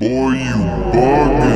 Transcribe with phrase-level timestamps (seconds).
[0.00, 0.58] Boy, you
[0.92, 1.51] bugging.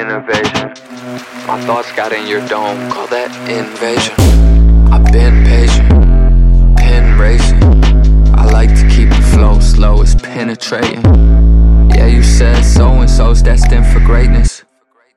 [0.00, 0.68] Innovation.
[1.46, 4.14] My thoughts got in your dome, call that invasion.
[4.92, 5.88] I've been patient,
[6.76, 7.62] pen racing.
[8.34, 11.02] I like to keep the flow slow, it's penetrating.
[11.96, 14.62] Yeah, you said so and so's destined for greatness.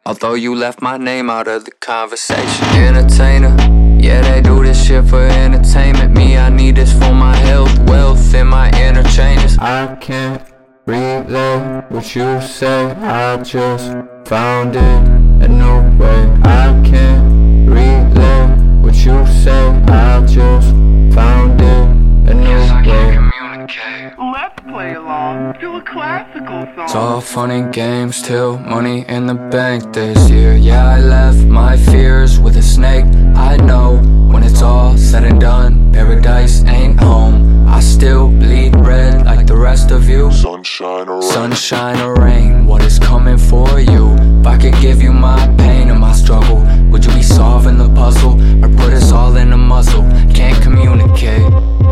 [0.03, 2.65] Although you left my name out of the conversation.
[2.73, 3.55] Entertainer,
[4.01, 6.17] yeah, they do this shit for entertainment.
[6.17, 9.59] Me, I need this for my health, wealth, and my interchanges.
[9.59, 10.41] I can't
[10.87, 12.91] relay what you say.
[12.91, 13.93] I just
[14.31, 14.81] found it
[15.43, 16.21] and no way.
[16.43, 18.47] I can't relay
[18.81, 19.61] what you say.
[19.89, 20.69] I just
[21.13, 23.17] found it a new way.
[24.17, 26.85] Let's play along to a classical song.
[26.85, 30.55] It's all fun and games till money in the bank this year.
[30.55, 33.07] Yeah, I left my fears with a snake.
[33.35, 33.97] I know
[34.31, 37.67] when it's all said and done, paradise ain't home.
[37.67, 40.31] I still bleed red like the rest of you.
[40.31, 41.31] Sunshine or rain.
[41.31, 43.60] Sunshine or rain, what is coming for
[48.01, 50.01] puzzle or put us all in a muzzle?
[50.33, 51.90] Can't communicate.